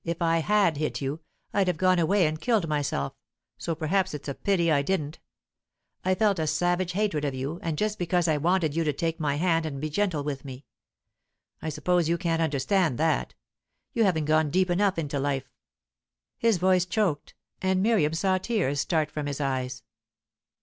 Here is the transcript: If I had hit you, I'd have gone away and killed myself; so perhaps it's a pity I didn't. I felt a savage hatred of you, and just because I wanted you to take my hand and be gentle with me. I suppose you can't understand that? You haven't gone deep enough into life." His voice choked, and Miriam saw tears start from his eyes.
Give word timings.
If 0.03 0.19
I 0.19 0.39
had 0.39 0.77
hit 0.77 0.99
you, 0.99 1.19
I'd 1.53 1.67
have 1.67 1.77
gone 1.77 1.99
away 1.99 2.25
and 2.25 2.41
killed 2.41 2.67
myself; 2.67 3.13
so 3.59 3.75
perhaps 3.75 4.15
it's 4.15 4.27
a 4.27 4.33
pity 4.33 4.71
I 4.71 4.81
didn't. 4.81 5.19
I 6.03 6.15
felt 6.15 6.39
a 6.39 6.47
savage 6.47 6.93
hatred 6.93 7.23
of 7.23 7.35
you, 7.35 7.59
and 7.61 7.77
just 7.77 7.99
because 7.99 8.27
I 8.27 8.37
wanted 8.37 8.75
you 8.75 8.83
to 8.83 8.93
take 8.93 9.19
my 9.19 9.35
hand 9.35 9.63
and 9.67 9.79
be 9.79 9.91
gentle 9.91 10.23
with 10.23 10.43
me. 10.43 10.65
I 11.61 11.69
suppose 11.69 12.09
you 12.09 12.17
can't 12.17 12.41
understand 12.41 12.97
that? 12.97 13.35
You 13.93 14.03
haven't 14.03 14.25
gone 14.25 14.49
deep 14.49 14.71
enough 14.71 14.97
into 14.97 15.19
life." 15.19 15.51
His 16.39 16.57
voice 16.57 16.85
choked, 16.87 17.35
and 17.61 17.83
Miriam 17.83 18.15
saw 18.15 18.39
tears 18.39 18.81
start 18.81 19.11
from 19.11 19.27
his 19.27 19.39
eyes. 19.39 19.83